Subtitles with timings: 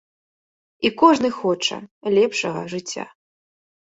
[0.87, 1.77] І кожны хоча
[2.17, 3.05] лепшага жыцця.